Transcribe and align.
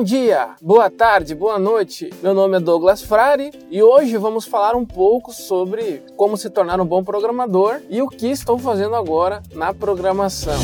Bom 0.00 0.04
dia, 0.04 0.56
boa 0.62 0.88
tarde, 0.88 1.34
boa 1.34 1.58
noite. 1.58 2.08
Meu 2.22 2.32
nome 2.32 2.56
é 2.56 2.60
Douglas 2.60 3.02
Frari 3.02 3.52
e 3.70 3.82
hoje 3.82 4.16
vamos 4.16 4.46
falar 4.46 4.74
um 4.74 4.86
pouco 4.86 5.30
sobre 5.30 6.02
como 6.16 6.38
se 6.38 6.48
tornar 6.48 6.80
um 6.80 6.86
bom 6.86 7.04
programador 7.04 7.82
e 7.90 8.00
o 8.00 8.08
que 8.08 8.28
estou 8.28 8.58
fazendo 8.58 8.96
agora 8.96 9.42
na 9.52 9.74
programação. 9.74 10.58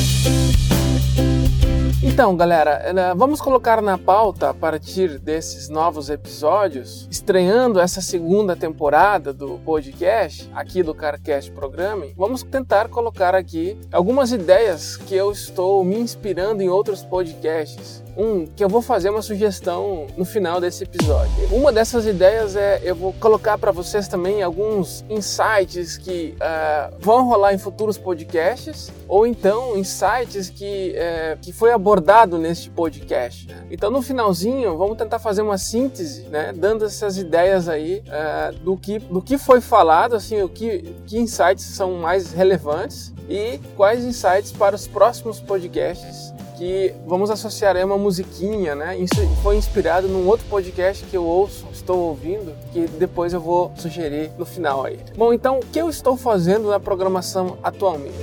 Então, 2.02 2.34
galera, 2.34 2.80
eh, 2.82 3.14
vamos 3.14 3.38
colocar 3.38 3.82
na 3.82 3.98
pauta 3.98 4.48
a 4.48 4.54
partir 4.54 5.18
desses 5.18 5.68
novos 5.68 6.08
episódios, 6.08 7.06
estreando 7.10 7.78
essa 7.78 8.00
segunda 8.00 8.56
temporada 8.56 9.34
do 9.34 9.58
podcast, 9.66 10.50
aqui 10.54 10.82
do 10.82 10.94
CarCast 10.94 11.50
Programming, 11.50 12.14
vamos 12.16 12.42
tentar 12.42 12.88
colocar 12.88 13.34
aqui 13.34 13.78
algumas 13.92 14.32
ideias 14.32 14.96
que 14.96 15.14
eu 15.14 15.30
estou 15.30 15.84
me 15.84 15.98
inspirando 15.98 16.62
em 16.62 16.70
outros 16.70 17.04
podcasts 17.04 18.05
um 18.16 18.46
que 18.46 18.64
eu 18.64 18.68
vou 18.68 18.80
fazer 18.80 19.10
uma 19.10 19.22
sugestão 19.22 20.06
no 20.16 20.24
final 20.24 20.60
desse 20.60 20.84
episódio. 20.84 21.32
Uma 21.50 21.70
dessas 21.72 22.06
ideias 22.06 22.56
é 22.56 22.80
eu 22.82 22.94
vou 22.94 23.12
colocar 23.14 23.58
para 23.58 23.70
vocês 23.70 24.08
também 24.08 24.42
alguns 24.42 25.04
insights 25.08 25.96
que 25.98 26.34
uh, 26.36 26.96
vão 26.98 27.26
rolar 27.26 27.52
em 27.52 27.58
futuros 27.58 27.98
podcasts 27.98 28.90
ou 29.06 29.26
então 29.26 29.76
insights 29.76 30.48
que 30.48 30.94
uh, 30.96 31.38
que 31.40 31.52
foi 31.52 31.72
abordado 31.72 32.38
neste 32.38 32.70
podcast. 32.70 33.48
Então 33.70 33.90
no 33.90 34.00
finalzinho 34.00 34.76
vamos 34.76 34.96
tentar 34.96 35.18
fazer 35.18 35.42
uma 35.42 35.58
síntese, 35.58 36.22
né, 36.22 36.52
dando 36.54 36.84
essas 36.84 37.18
ideias 37.18 37.68
aí 37.68 38.02
uh, 38.06 38.56
do 38.60 38.76
que 38.76 38.98
do 38.98 39.20
que 39.20 39.36
foi 39.36 39.60
falado, 39.60 40.14
assim, 40.14 40.40
o 40.42 40.48
que 40.48 40.94
que 41.06 41.18
insights 41.18 41.64
são 41.64 41.94
mais 41.94 42.32
relevantes 42.32 43.12
e 43.28 43.58
quais 43.76 44.04
insights 44.04 44.52
para 44.52 44.74
os 44.74 44.86
próximos 44.86 45.40
podcasts 45.40 46.32
que 46.56 46.94
vamos 47.06 47.30
associar 47.30 47.76
aí 47.76 47.84
uma 47.84 47.98
musiquinha, 47.98 48.74
né? 48.74 48.98
Isso 48.98 49.14
foi 49.42 49.56
inspirado 49.56 50.08
num 50.08 50.26
outro 50.26 50.46
podcast 50.46 51.04
que 51.04 51.16
eu 51.16 51.24
ouço, 51.24 51.66
estou 51.72 51.98
ouvindo, 51.98 52.52
que 52.72 52.86
depois 52.86 53.32
eu 53.32 53.40
vou 53.40 53.72
sugerir 53.76 54.30
no 54.38 54.46
final 54.46 54.84
aí. 54.84 54.98
Bom, 55.16 55.32
então 55.32 55.58
o 55.58 55.66
que 55.66 55.78
eu 55.78 55.88
estou 55.88 56.16
fazendo 56.16 56.68
na 56.68 56.80
programação 56.80 57.58
atualmente? 57.62 58.14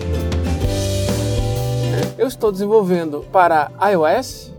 Eu 2.18 2.28
estou 2.28 2.52
desenvolvendo 2.52 3.26
para 3.32 3.72
iOS, 3.92 4.53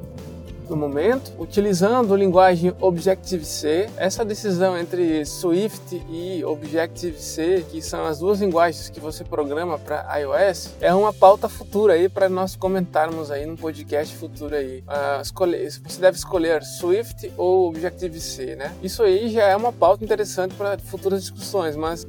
no 0.70 0.76
momento, 0.76 1.32
utilizando 1.38 2.14
linguagem 2.16 2.72
Objective-C. 2.80 3.90
Essa 3.96 4.24
decisão 4.24 4.76
entre 4.78 5.24
Swift 5.24 6.02
e 6.08 6.44
Objective-C, 6.44 7.66
que 7.70 7.82
são 7.82 8.04
as 8.04 8.18
duas 8.18 8.40
linguagens 8.40 8.88
que 8.88 9.00
você 9.00 9.24
programa 9.24 9.78
para 9.78 10.18
iOS, 10.18 10.70
é 10.80 10.94
uma 10.94 11.12
pauta 11.12 11.48
futura 11.48 11.94
aí 11.94 12.08
para 12.08 12.28
nós 12.28 12.56
comentarmos 12.56 13.30
aí 13.30 13.46
no 13.46 13.56
podcast 13.56 14.14
futuro 14.16 14.54
aí. 14.54 14.80
Uh, 14.80 15.20
escolher, 15.20 15.70
você 15.70 16.00
deve 16.00 16.16
escolher 16.16 16.62
Swift 16.62 17.32
ou 17.36 17.68
Objective-C, 17.68 18.56
né? 18.56 18.72
Isso 18.82 19.02
aí 19.02 19.28
já 19.28 19.44
é 19.44 19.56
uma 19.56 19.72
pauta 19.72 20.04
interessante 20.04 20.54
para 20.54 20.78
futuras 20.78 21.20
discussões, 21.20 21.76
mas 21.76 22.06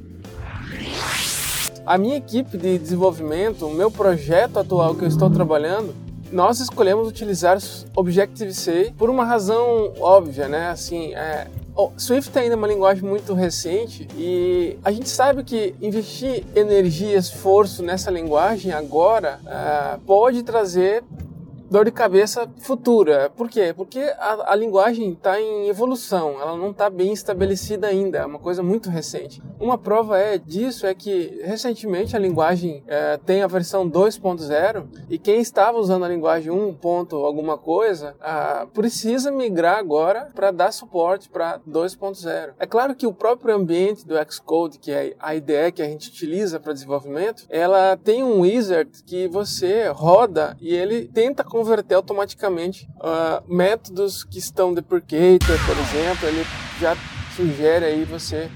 a 1.86 1.98
minha 1.98 2.18
equipe 2.18 2.58
de 2.58 2.78
desenvolvimento, 2.80 3.68
o 3.68 3.74
meu 3.74 3.92
projeto 3.92 4.58
atual 4.58 4.96
que 4.96 5.04
eu 5.04 5.08
estou 5.08 5.30
trabalhando, 5.30 5.94
nós 6.32 6.60
escolhemos 6.60 7.08
utilizar 7.08 7.58
Objective-C 7.96 8.94
por 8.98 9.10
uma 9.10 9.26
razão 9.26 9.94
óbvia, 10.00 10.48
né? 10.48 10.70
Assim, 10.70 11.14
é, 11.14 11.48
Swift 11.98 12.38
ainda 12.38 12.56
é 12.56 12.58
uma 12.58 12.68
linguagem 12.68 13.04
muito 13.04 13.34
recente 13.34 14.08
e 14.16 14.78
a 14.84 14.92
gente 14.92 15.10
sabe 15.10 15.44
que 15.44 15.76
investir 15.82 16.44
energia, 16.56 17.18
esforço 17.18 17.84
nessa 17.84 18.10
linguagem 18.10 18.72
agora 18.72 19.40
uh, 19.44 20.00
pode 20.02 20.42
trazer 20.44 21.04
dor 21.70 21.86
de 21.86 21.92
cabeça 21.92 22.50
futura. 22.60 23.30
Por 23.36 23.50
quê? 23.50 23.74
Porque 23.76 24.00
a, 24.00 24.54
a 24.54 24.56
linguagem 24.56 25.12
está 25.12 25.40
em 25.40 25.68
evolução, 25.68 26.42
ela 26.42 26.56
não 26.56 26.72
está 26.72 26.90
bem 26.90 27.12
estabelecida 27.12 27.88
ainda, 27.88 28.20
é 28.20 28.26
uma 28.26 28.40
coisa 28.40 28.62
muito 28.62 28.90
recente. 28.90 29.42
Uma 29.60 29.78
prova 29.78 30.18
é 30.18 30.38
disso 30.38 30.86
é 30.86 30.94
que 30.94 31.42
recentemente 31.44 32.16
a 32.16 32.20
linguagem 32.20 32.84
é, 32.88 33.18
tem 33.18 33.42
a 33.42 33.48
versão 33.48 33.90
2.0 33.90 34.86
e 35.10 35.18
quem 35.18 35.40
estava 35.40 35.78
usando 35.78 36.06
a 36.06 36.10
linguagem 36.10 36.52
1. 36.52 36.76
Ponto 36.76 37.16
alguma 37.18 37.58
coisa 37.58 38.16
ah, 38.22 38.68
precisa 38.74 39.32
migrar 39.32 39.78
agora 39.78 40.30
para 40.36 40.52
dar 40.52 40.72
suporte 40.72 41.30
para 41.30 41.60
2.0. 41.60 42.54
É 42.60 42.66
claro 42.66 42.96
que 42.96 43.08
o 43.08 43.14
próprio 43.14 43.56
ambiente 43.56 44.06
do 44.06 44.16
Xcode, 44.30 44.78
que 44.78 44.92
é 44.92 45.16
a 45.20 45.36
IDE 45.36 45.72
que 45.74 45.82
a 45.82 45.86
gente 45.86 46.10
utiliza 46.10 46.60
para 46.60 46.74
desenvolvimento, 46.74 47.46
ela 47.50 47.98
tem 47.98 48.24
um 48.24 48.42
wizard 48.42 48.92
que 49.06 49.28
você 49.28 49.88
roda 49.88 50.58
e 50.60 50.74
ele 50.74 51.08
tenta 51.08 51.44
converter 51.56 51.96
automaticamente 51.96 52.86
uh, 52.98 53.42
métodos 53.48 54.26
que 54.26 54.38
estão 54.38 54.74
deprecated, 54.74 55.40
por 55.40 55.78
exemplo, 55.78 56.28
ele 56.28 56.44
já 56.82 56.98
sugere 57.34 57.86
aí 57.86 58.04
você 58.04 58.52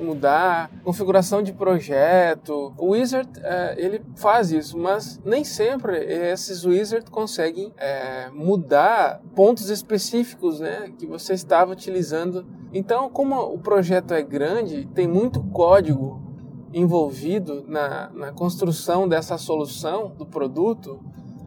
mudar 0.00 0.70
configuração 0.84 1.42
de 1.42 1.52
projeto. 1.52 2.72
O 2.78 2.90
Wizard 2.90 3.28
uh, 3.40 3.42
ele 3.76 4.00
faz 4.14 4.52
isso, 4.52 4.78
mas 4.78 5.20
nem 5.24 5.42
sempre 5.42 5.98
esses 5.98 6.64
Wizard 6.64 7.10
conseguem 7.10 7.70
uh, 7.70 8.32
mudar 8.32 9.20
pontos 9.34 9.68
específicos, 9.68 10.60
né, 10.60 10.92
que 10.96 11.08
você 11.08 11.32
estava 11.32 11.72
utilizando. 11.72 12.46
Então, 12.72 13.10
como 13.10 13.40
o 13.52 13.58
projeto 13.58 14.14
é 14.14 14.22
grande, 14.22 14.86
tem 14.94 15.08
muito 15.08 15.42
código 15.42 16.22
envolvido 16.72 17.64
na, 17.66 18.10
na 18.14 18.30
construção 18.30 19.08
dessa 19.08 19.36
solução 19.36 20.12
do 20.16 20.24
produto 20.24 21.00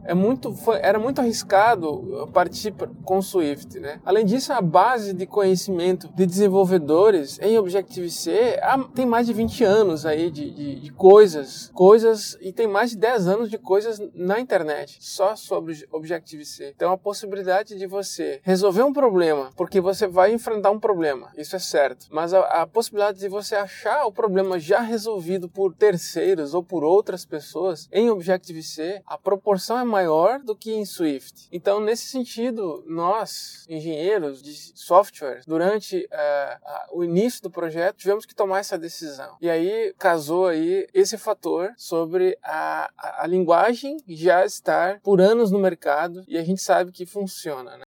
é 0.06 0.14
muito, 0.14 0.54
foi, 0.54 0.80
era 0.82 1.00
muito 1.00 1.20
arriscado 1.20 2.30
partir 2.32 2.74
com 3.04 3.22
Swift. 3.22 3.80
Né? 3.80 4.00
Além 4.06 4.26
disso, 4.26 4.54
a 4.54 4.62
base 4.62 5.14
de 5.14 5.26
conhecimento 5.26 6.08
de 6.10 6.26
desenvolvedores 6.26 7.40
em 7.42 7.58
Objective-C 7.58 8.60
tem 8.94 9.06
mais 9.06 9.28
de 9.28 9.34
20 9.34 9.64
anos 9.64 10.06
aí 10.06 10.30
de, 10.30 10.52
de, 10.52 10.80
de, 10.82 10.92
coisas, 10.92 11.72
coisas, 11.74 12.38
e 12.42 12.52
tem 12.52 12.68
mais 12.68 12.92
de 12.92 12.98
10 12.98 13.28
anos 13.28 13.50
de 13.50 13.58
coisas 13.58 14.02
na 14.14 14.40
internet, 14.40 14.98
só 15.02 15.36
sobre 15.36 15.88
Objective-C. 15.92 16.74
Então, 16.76 16.92
a 16.92 16.98
possibilidade 16.98 17.78
de 17.78 17.88
você 17.88 18.40
resolver 18.44 18.84
um 18.84 18.94
problema, 18.94 19.50
porque 19.56 19.82
você 19.82 20.08
vai 20.08 20.34
enfrentar 20.34 20.72
um 20.72 20.80
problema, 20.80 21.32
isso 21.38 21.56
é 21.56 21.60
certo, 21.60 22.08
mas 22.12 22.34
a, 22.34 22.42
a 22.62 22.68
possibilidade 22.68 23.20
de 23.20 23.28
você 23.28 23.56
achar 23.56 24.06
o 24.06 24.12
problema 24.12 24.60
já 24.60 24.82
resolvido 24.82 25.50
por 25.50 25.74
terceiros 25.74 26.54
ou 26.54 26.64
por 26.64 26.84
outras 26.84 27.26
pessoas 27.26 27.88
em 27.92 28.10
Objective-C, 28.10 29.02
a 29.06 29.18
proporção 29.18 29.80
é 29.80 29.84
maior 29.96 30.40
do 30.40 30.56
que 30.56 30.74
em 30.74 30.86
Swift. 30.86 31.48
Então, 31.52 31.80
nesse 31.80 32.08
sentido, 32.08 32.84
nós, 32.86 33.66
engenheiros 33.70 34.42
de 34.42 34.54
software, 34.54 35.42
durante 35.48 36.06
uh, 36.12 36.96
uh, 36.96 37.00
o 37.00 37.04
início 37.04 37.42
do 37.42 37.50
projeto, 37.50 37.96
tivemos 37.96 38.26
que 38.26 38.36
tomar 38.36 38.60
essa 38.60 38.78
decisão. 38.78 39.38
E 39.40 39.50
aí 39.50 39.94
casou 39.98 40.48
aí 40.48 40.86
esse 40.94 41.18
fator 41.18 41.74
sobre 41.78 42.38
a, 42.44 42.92
a, 42.98 43.24
a 43.24 43.28
linguagem 43.28 43.98
já 44.08 44.46
estar 44.46 45.00
por 45.00 45.22
anos 45.22 45.50
no 45.50 45.60
mercado 45.60 46.26
e 46.28 46.38
a 46.38 46.44
gente 46.44 46.62
sabe 46.62 46.92
que 46.92 47.06
funciona. 47.06 47.78
Né? 47.78 47.86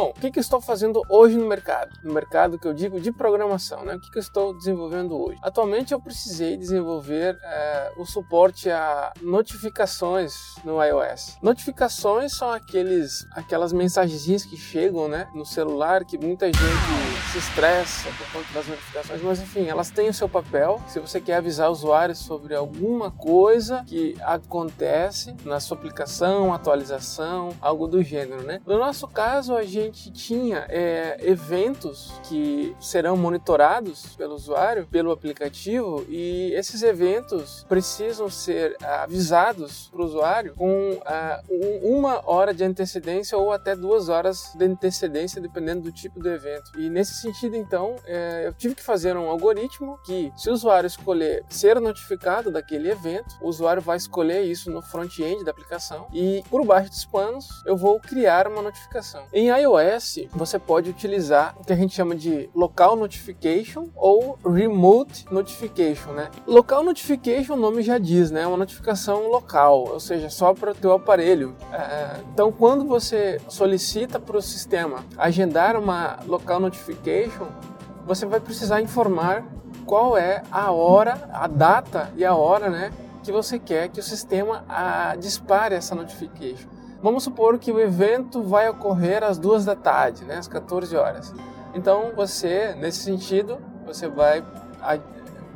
Bom, 0.00 0.14
o 0.16 0.18
que, 0.18 0.30
que 0.30 0.38
eu 0.38 0.40
estou 0.40 0.62
fazendo 0.62 1.02
hoje 1.10 1.36
no 1.36 1.46
mercado? 1.46 1.90
No 2.02 2.14
mercado 2.14 2.58
que 2.58 2.66
eu 2.66 2.72
digo 2.72 2.98
de 2.98 3.12
programação, 3.12 3.84
né? 3.84 3.96
O 3.96 4.00
que, 4.00 4.10
que 4.10 4.16
eu 4.16 4.22
estou 4.22 4.56
desenvolvendo 4.56 5.14
hoje? 5.14 5.38
Atualmente 5.42 5.92
eu 5.92 6.00
precisei 6.00 6.56
desenvolver 6.56 7.38
é, 7.42 7.92
o 7.98 8.06
suporte 8.06 8.70
a 8.70 9.12
notificações 9.20 10.32
no 10.64 10.82
iOS. 10.82 11.36
Notificações 11.42 12.34
são 12.34 12.50
aqueles, 12.50 13.26
aquelas 13.32 13.74
mensagenzinhas 13.74 14.42
que 14.42 14.56
chegam, 14.56 15.06
né, 15.06 15.28
no 15.34 15.44
celular 15.44 16.02
que 16.06 16.16
muita 16.16 16.46
gente 16.46 16.58
se 17.30 17.36
estressa 17.36 18.08
por 18.16 18.32
conta 18.32 18.54
das 18.54 18.66
notificações, 18.66 19.22
mas 19.22 19.38
enfim, 19.38 19.66
elas 19.66 19.90
têm 19.90 20.08
o 20.08 20.14
seu 20.14 20.30
papel. 20.30 20.80
Se 20.88 20.98
você 20.98 21.20
quer 21.20 21.34
avisar 21.34 21.70
usuários 21.70 22.20
sobre 22.20 22.54
alguma 22.54 23.10
coisa 23.10 23.84
que 23.86 24.16
acontece 24.22 25.36
na 25.44 25.60
sua 25.60 25.76
aplicação, 25.76 26.54
atualização, 26.54 27.50
algo 27.60 27.86
do 27.86 28.02
gênero, 28.02 28.42
né? 28.42 28.62
No 28.64 28.78
nosso 28.78 29.06
caso, 29.06 29.54
a 29.54 29.62
gente 29.62 29.89
gente 29.90 30.10
tinha 30.12 30.66
é, 30.68 31.16
eventos 31.20 32.12
que 32.28 32.74
serão 32.80 33.16
monitorados 33.16 34.16
pelo 34.16 34.34
usuário, 34.34 34.86
pelo 34.86 35.10
aplicativo, 35.10 36.04
e 36.08 36.52
esses 36.54 36.82
eventos 36.82 37.64
precisam 37.68 38.30
ser 38.30 38.76
avisados 38.82 39.88
para 39.90 40.00
o 40.00 40.04
usuário 40.04 40.54
com 40.54 40.92
uh, 40.92 41.80
uma 41.82 42.22
hora 42.28 42.54
de 42.54 42.64
antecedência 42.64 43.36
ou 43.36 43.52
até 43.52 43.74
duas 43.74 44.08
horas 44.08 44.52
de 44.54 44.64
antecedência, 44.64 45.40
dependendo 45.40 45.82
do 45.82 45.92
tipo 45.92 46.20
do 46.20 46.28
evento. 46.28 46.70
E 46.78 46.88
nesse 46.88 47.14
sentido, 47.14 47.56
então, 47.56 47.96
é, 48.06 48.46
eu 48.46 48.54
tive 48.54 48.74
que 48.74 48.82
fazer 48.82 49.16
um 49.16 49.28
algoritmo 49.28 49.98
que, 50.04 50.32
se 50.36 50.50
o 50.50 50.52
usuário 50.52 50.86
escolher 50.86 51.44
ser 51.48 51.80
notificado 51.80 52.50
daquele 52.50 52.90
evento, 52.90 53.36
o 53.40 53.48
usuário 53.48 53.82
vai 53.82 53.96
escolher 53.96 54.42
isso 54.42 54.70
no 54.70 54.82
front-end 54.82 55.44
da 55.44 55.50
aplicação 55.50 56.06
e, 56.12 56.42
por 56.50 56.64
baixo 56.64 56.90
dos 56.90 57.04
panos, 57.04 57.62
eu 57.66 57.76
vou 57.76 57.98
criar 58.00 58.46
uma 58.46 58.62
notificação. 58.62 59.24
Em 59.32 59.48
iOS, 59.48 59.79
iOS, 59.80 60.26
você 60.32 60.58
pode 60.58 60.90
utilizar 60.90 61.54
o 61.58 61.64
que 61.64 61.72
a 61.72 61.76
gente 61.76 61.94
chama 61.94 62.14
de 62.14 62.48
Local 62.54 62.96
Notification 62.96 63.88
ou 63.94 64.38
Remote 64.44 65.26
Notification, 65.30 66.12
né? 66.12 66.30
Local 66.46 66.82
Notification, 66.82 67.54
o 67.54 67.56
nome 67.56 67.82
já 67.82 67.98
diz, 67.98 68.30
né? 68.30 68.42
É 68.42 68.46
uma 68.46 68.56
notificação 68.56 69.28
local, 69.28 69.88
ou 69.88 70.00
seja, 70.00 70.28
só 70.28 70.54
para 70.54 70.72
o 70.72 70.74
teu 70.74 70.92
aparelho. 70.92 71.56
É, 71.72 72.20
então, 72.32 72.52
quando 72.52 72.84
você 72.84 73.40
solicita 73.48 74.18
para 74.18 74.36
o 74.36 74.42
sistema 74.42 75.04
agendar 75.16 75.76
uma 75.76 76.18
Local 76.26 76.60
Notification, 76.60 77.46
você 78.06 78.26
vai 78.26 78.40
precisar 78.40 78.80
informar 78.80 79.44
qual 79.86 80.16
é 80.16 80.42
a 80.50 80.70
hora, 80.70 81.28
a 81.32 81.46
data 81.46 82.12
e 82.16 82.24
a 82.24 82.34
hora, 82.34 82.70
né? 82.70 82.92
Que 83.22 83.32
você 83.32 83.58
quer 83.58 83.88
que 83.88 84.00
o 84.00 84.02
sistema 84.02 84.64
a, 84.68 85.16
dispare 85.16 85.74
essa 85.74 85.94
notification. 85.94 86.68
Vamos 87.02 87.24
supor 87.24 87.58
que 87.58 87.72
o 87.72 87.80
evento 87.80 88.42
vai 88.42 88.68
ocorrer 88.68 89.24
às 89.24 89.38
duas 89.38 89.64
da 89.64 89.74
tarde, 89.74 90.24
né, 90.24 90.36
às 90.36 90.46
14 90.46 90.94
horas. 90.96 91.34
Então 91.74 92.12
você, 92.14 92.74
nesse 92.74 93.00
sentido, 93.00 93.58
você 93.86 94.08
vai, 94.08 94.44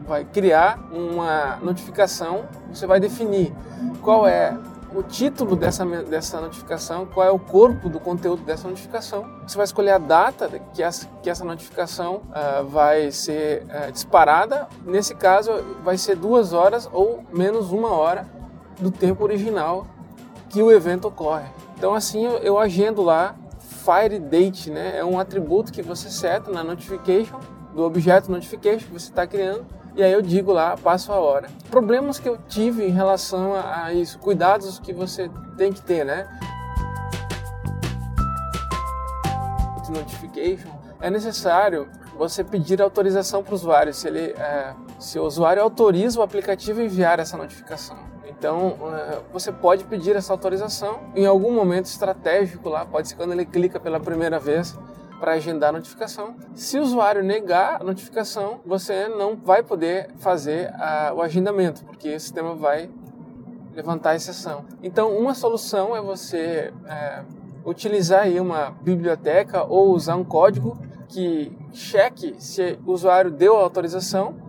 vai 0.07 0.25
criar 0.25 0.79
uma 0.91 1.57
notificação, 1.57 2.45
você 2.73 2.87
vai 2.87 2.99
definir 2.99 3.53
qual 4.01 4.27
é 4.27 4.57
o 4.95 5.03
título 5.03 5.57
dessa, 5.57 5.85
dessa 5.85 6.41
notificação, 6.41 7.05
qual 7.05 7.27
é 7.27 7.31
o 7.31 7.39
corpo 7.39 7.89
do 7.89 7.99
conteúdo 7.99 8.43
dessa 8.45 8.69
notificação. 8.69 9.29
Você 9.47 9.57
vai 9.57 9.65
escolher 9.65 9.91
a 9.91 9.99
data 9.99 10.49
que 10.73 10.83
que 11.21 11.29
essa 11.29 11.45
notificação 11.45 12.23
uh, 12.29 12.65
vai 12.69 13.11
ser 13.11 13.65
uh, 13.65 13.91
disparada. 13.91 14.69
Nesse 14.87 15.15
caso, 15.15 15.51
vai 15.83 15.99
ser 15.99 16.15
duas 16.15 16.53
horas 16.53 16.89
ou 16.93 17.25
menos 17.33 17.73
uma 17.73 17.91
hora 17.91 18.27
do 18.79 18.91
tempo 18.91 19.25
original 19.25 19.87
que 20.55 20.63
o 20.63 20.71
evento 20.71 21.09
ocorre. 21.09 21.49
Então 21.77 21.93
assim 21.95 22.25
eu, 22.25 22.57
agendo 22.61 23.03
lá 23.03 23.35
fire 23.85 24.21
date, 24.21 24.71
né? 24.71 24.97
É 24.97 25.05
um 25.05 25.19
atributo 25.19 25.73
que 25.73 25.83
você 25.83 26.09
seta 26.09 26.49
na 26.53 26.63
notification 26.63 27.41
do 27.75 27.83
objeto 27.83 28.31
notification 28.31 28.87
que 28.87 28.93
você 28.93 29.11
está 29.11 29.27
criando 29.27 29.67
e 29.97 30.03
aí 30.03 30.13
eu 30.13 30.23
digo 30.23 30.53
lá, 30.53 30.77
passo 30.77 31.13
a 31.13 31.17
hora. 31.19 31.49
Problemas 31.71 32.21
que 32.21 32.29
eu 32.29 32.39
tive 32.49 32.85
em 32.85 32.91
relação 32.91 33.53
a, 33.53 33.87
a 33.87 33.93
isso, 33.93 34.17
cuidados 34.21 34.79
que 34.79 34.93
você 34.93 35.29
tem 35.57 35.73
que 35.73 35.83
ter, 35.83 36.05
né? 36.05 36.29
Notification 39.91 40.71
é 41.01 41.11
necessário 41.11 41.89
você 42.17 42.43
pedir 42.43 42.81
autorização 42.81 43.43
para 43.43 43.53
o 43.53 43.55
usuário, 43.55 43.93
se, 43.93 44.09
ele, 44.09 44.33
é, 44.33 44.73
se 44.99 45.19
o 45.19 45.25
usuário 45.25 45.63
autoriza 45.63 46.19
o 46.19 46.23
aplicativo 46.23 46.81
a 46.81 46.85
enviar 46.85 47.21
essa 47.21 47.37
notificação. 47.37 48.14
Então, 48.39 48.77
é, 48.95 49.21
você 49.33 49.53
pode 49.53 49.85
pedir 49.85 50.17
essa 50.17 50.33
autorização 50.33 51.01
em 51.15 51.27
algum 51.27 51.53
momento 51.53 51.87
estratégico 51.87 52.69
lá, 52.69 52.85
pode 52.85 53.09
ser 53.09 53.15
quando 53.15 53.33
ele 53.33 53.47
clica 53.47 53.79
pela 53.81 54.01
primeira 54.01 54.39
vez 54.39 54.77
para 55.19 55.33
agendar 55.33 55.71
a 55.71 55.73
notificação. 55.73 56.35
Se 56.55 56.79
o 56.79 56.83
usuário 56.83 57.23
negar 57.23 57.81
a 57.81 57.85
notificação, 57.85 58.61
você 58.67 59.09
não 59.09 59.37
vai 59.37 59.63
poder 59.63 60.11
fazer 60.19 60.75
a, 60.75 61.13
o 61.15 61.23
agendamento, 61.23 61.85
porque 61.85 62.15
o 62.15 62.21
sistema 62.21 62.55
vai 62.55 62.91
levantar 63.75 64.11
a 64.11 64.17
exceção. 64.17 64.65
Então, 64.83 65.17
uma 65.17 65.35
solução 65.35 65.97
é 65.97 66.03
você 66.03 66.73
é, 66.87 67.23
utilizar 67.65 68.23
aí 68.23 68.39
uma 68.39 68.71
biblioteca 68.83 69.65
ou 69.65 69.93
usar 69.93 70.17
um 70.17 70.25
código 70.25 70.79
que 71.09 71.57
cheque 71.73 72.35
se 72.39 72.79
o 72.85 72.93
usuário 72.93 73.31
deu 73.31 73.57
a 73.57 73.63
autorização 73.63 74.44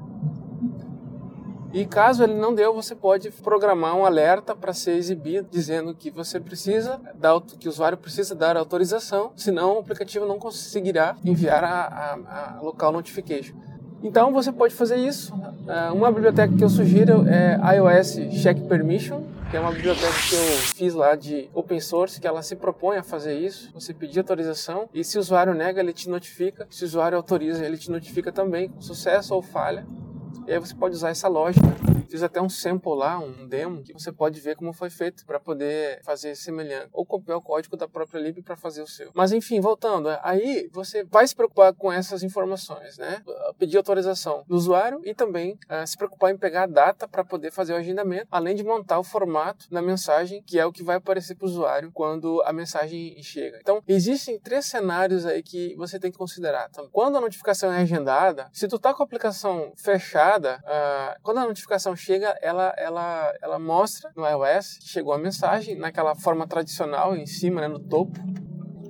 e 1.76 1.86
caso 1.86 2.24
ele 2.24 2.36
não 2.36 2.56
deu, 2.56 2.74
você 2.74 2.96
pode 2.96 3.30
programar 3.30 3.98
um 3.98 4.06
alerta 4.06 4.56
para 4.56 4.72
ser 4.72 4.92
exibido 4.92 5.50
dizendo 5.52 5.94
que 5.94 6.10
você 6.10 6.40
precisa 6.40 7.02
dar, 7.16 7.42
que 7.42 7.68
o 7.68 7.70
usuário 7.70 7.98
precisa 7.98 8.34
dar 8.34 8.56
autorização, 8.56 9.34
senão 9.36 9.76
o 9.76 9.80
aplicativo 9.80 10.26
não 10.26 10.40
conseguirá 10.40 11.18
enviar 11.22 11.66
a, 11.66 11.68
a, 11.68 12.58
a 12.58 12.62
local 12.62 12.94
notification. 12.94 13.58
Então 14.02 14.32
você 14.32 14.54
pode 14.54 14.74
fazer 14.74 14.96
isso. 14.96 15.34
É, 15.68 15.92
uma 15.92 16.10
biblioteca 16.14 16.56
que 16.56 16.64
eu 16.64 16.70
sugiro 16.70 17.26
é 17.28 17.60
iOS 17.76 18.42
Check 18.42 18.58
Permission, 18.70 19.24
que 19.52 19.58
é 19.58 19.60
uma 19.60 19.72
biblioteca 19.72 20.14
que 20.30 20.36
eu 20.36 20.58
fiz 20.78 20.94
lá 20.94 21.14
de 21.14 21.50
open 21.54 21.82
source, 21.82 22.22
que 22.22 22.28
ela 22.28 22.42
se 22.42 22.56
propõe 22.56 22.96
a 22.96 23.04
fazer 23.04 23.38
isso. 23.38 23.70
Você 23.74 23.94
pedir 23.94 24.20
autorização 24.20 24.88
e 24.94 25.04
se 25.04 25.18
o 25.18 25.20
usuário 25.20 25.54
nega, 25.54 25.82
ele 25.82 25.92
te 25.92 26.10
notifica. 26.10 26.66
Se 26.70 26.86
o 26.86 26.88
usuário 26.88 27.18
autoriza, 27.18 27.66
ele 27.66 27.78
te 27.78 27.92
notifica 27.92 28.32
também, 28.32 28.70
com 28.70 28.80
sucesso 28.80 29.36
ou 29.36 29.42
falha. 29.42 29.86
E 30.48 30.54
aí 30.54 30.60
você 30.60 30.76
pode 30.76 30.96
usar 30.96 31.10
essa 31.10 31.28
lógica. 31.28 31.95
Fiz 32.10 32.24
até 32.24 32.42
um 32.42 32.50
sample 32.50 32.96
lá, 32.96 33.20
um 33.20 33.48
demo, 33.48 33.84
que 33.84 33.94
você 33.94 34.12
pode 34.12 34.40
ver 34.40 34.56
como 34.56 34.74
foi 34.74 34.90
feito 34.90 35.26
para 35.26 35.40
poder 35.40 36.02
fazer 36.04 36.36
semelhante. 36.36 36.90
Ou 36.92 37.06
copiar 37.06 37.38
o 37.38 37.42
código 37.42 37.78
da 37.78 37.88
própria 37.88 38.20
lib 38.20 38.42
para 38.42 38.56
fazer 38.56 38.82
o 38.82 38.88
seu. 38.88 39.12
Mas 39.14 39.32
enfim, 39.32 39.60
voltando, 39.60 40.10
aí 40.22 40.70
você 40.72 41.04
vai 41.04 41.28
se 41.28 41.36
preocupar 41.36 41.74
com 41.74 41.92
essas 41.92 42.24
informações, 42.24 42.98
né? 42.98 43.22
Pedir 43.58 43.78
autorização 43.78 44.44
do 44.48 44.56
usuário 44.56 45.02
e 45.04 45.14
também 45.14 45.58
uh, 45.70 45.86
se 45.86 45.98
preocupar 45.98 46.32
em 46.32 46.38
pegar 46.38 46.64
a 46.64 46.68
data 46.68 47.08
para 47.08 47.24
poder 47.24 47.52
fazer 47.52 47.74
o 47.74 47.78
agendamento, 47.78 48.28
além 48.32 48.56
de 48.56 48.64
montar 48.64 49.00
o 49.00 49.04
formato 49.04 49.70
da 49.70 49.82
mensagem, 49.82 50.42
que 50.42 50.60
é 50.60 50.66
o 50.66 50.72
que 50.72 50.84
vai 50.84 50.98
aparecer 50.98 51.36
para 51.36 51.46
o 51.46 51.50
usuário 51.50 51.92
quando 51.92 52.42
a 52.46 52.54
mensagem 52.54 53.22
chega. 53.22 53.60
Então, 53.62 53.82
existem 53.88 54.40
três 54.40 54.66
cenários 54.66 55.26
aí 55.26 55.42
que 55.42 55.76
você 55.76 56.00
tem 56.00 56.12
que 56.12 56.18
considerar. 56.18 56.68
Então, 56.70 56.88
quando 56.92 57.18
a 57.18 57.22
notificação 57.22 57.72
é 57.72 57.82
agendada, 57.82 58.50
se 58.52 58.68
tu 58.68 58.78
tá 58.78 58.94
com 58.94 59.04
a 59.04 59.06
aplicação 59.06 59.74
fechada, 59.76 60.62
uh, 60.64 61.20
quando 61.22 61.40
a 61.40 61.46
notificação 61.46 61.95
chega, 61.96 62.38
ela, 62.42 62.74
ela, 62.78 63.34
ela 63.42 63.60
mostra 63.60 64.12
no 64.16 64.28
iOS 64.28 64.78
que 64.80 64.88
chegou 64.88 65.14
a 65.14 65.18
mensagem 65.18 65.76
naquela 65.76 66.16
forma 66.16 66.48
tradicional 66.48 67.16
em 67.16 67.26
cima, 67.26 67.62
né, 67.62 67.68
no 67.68 67.80
topo. 67.80 68.20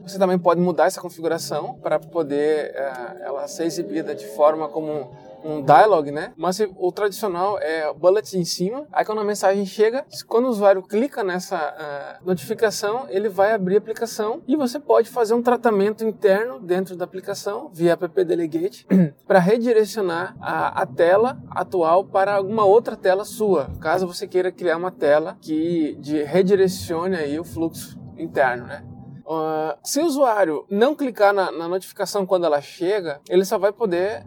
Você 0.03 0.19
também 0.19 0.37
pode 0.37 0.61
mudar 0.61 0.85
essa 0.85 1.01
configuração 1.01 1.75
para 1.79 1.99
poder 1.99 2.71
uh, 2.75 3.23
ela 3.23 3.47
ser 3.47 3.65
exibida 3.65 4.13
de 4.13 4.27
forma 4.27 4.67
como 4.69 5.15
um 5.45 5.61
dialog, 5.61 6.11
né? 6.11 6.33
Mas 6.35 6.59
o 6.59 6.91
tradicional 6.91 7.59
é 7.59 7.93
bullet 7.93 8.37
em 8.37 8.43
cima. 8.43 8.87
Aí 8.91 9.05
quando 9.05 9.21
a 9.21 9.23
mensagem 9.23 9.65
chega, 9.65 10.05
quando 10.27 10.45
o 10.45 10.49
usuário 10.49 10.81
clica 10.81 11.23
nessa 11.23 11.55
uh, 11.57 12.25
notificação, 12.25 13.05
ele 13.09 13.29
vai 13.29 13.53
abrir 13.53 13.75
a 13.75 13.77
aplicação 13.77 14.41
e 14.47 14.55
você 14.55 14.79
pode 14.79 15.09
fazer 15.09 15.35
um 15.35 15.43
tratamento 15.43 16.03
interno 16.03 16.59
dentro 16.59 16.95
da 16.95 17.05
aplicação 17.05 17.69
via 17.71 17.93
app 17.93 18.23
delegate 18.23 18.87
para 19.27 19.39
redirecionar 19.39 20.35
a, 20.41 20.81
a, 20.81 20.85
tela 20.85 21.37
atual 21.49 22.05
para 22.05 22.35
alguma 22.35 22.65
outra 22.65 22.95
tela 22.95 23.23
sua, 23.23 23.69
caso 23.79 24.07
você 24.07 24.27
queira 24.27 24.51
criar 24.51 24.77
uma 24.77 24.91
tela 24.91 25.37
que 25.41 25.95
de 25.99 26.23
redirecione 26.23 27.15
aí 27.15 27.39
o 27.39 27.43
fluxo 27.43 27.99
interno, 28.17 28.65
né? 28.65 28.83
Uh, 29.25 29.75
se 29.83 29.99
o 29.99 30.05
usuário 30.05 30.65
não 30.69 30.95
clicar 30.95 31.33
na, 31.33 31.51
na 31.51 31.67
notificação 31.67 32.25
quando 32.25 32.45
ela 32.45 32.61
chega, 32.61 33.19
ele 33.27 33.43
só 33.43 33.57
vai 33.57 33.71
poder 33.71 34.23